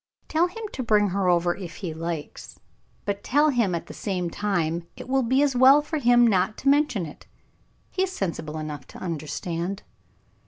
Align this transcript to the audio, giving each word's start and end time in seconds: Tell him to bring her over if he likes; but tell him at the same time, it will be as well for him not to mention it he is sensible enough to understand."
Tell 0.27 0.47
him 0.47 0.63
to 0.71 0.81
bring 0.81 1.09
her 1.09 1.29
over 1.29 1.55
if 1.55 1.75
he 1.75 1.93
likes; 1.93 2.59
but 3.05 3.23
tell 3.23 3.49
him 3.51 3.75
at 3.75 3.85
the 3.85 3.93
same 3.93 4.31
time, 4.31 4.87
it 4.95 5.07
will 5.07 5.21
be 5.21 5.43
as 5.43 5.55
well 5.55 5.79
for 5.83 5.97
him 5.99 6.25
not 6.25 6.57
to 6.57 6.69
mention 6.69 7.05
it 7.05 7.27
he 7.91 8.01
is 8.01 8.11
sensible 8.11 8.57
enough 8.57 8.87
to 8.87 8.97
understand." 8.97 9.83